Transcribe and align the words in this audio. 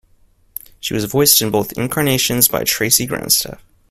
She 0.79 0.95
was 0.95 1.05
voiced 1.05 1.43
in 1.43 1.51
both 1.51 1.73
incarnations 1.73 2.47
by 2.47 2.63
Tracy 2.63 3.05
Grandstaff. 3.05 3.61